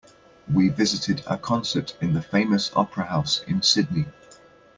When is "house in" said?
3.05-3.61